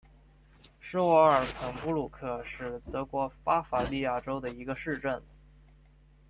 [0.81, 5.21] 施瓦尔岑布鲁克是德国巴伐利亚州的一个市镇。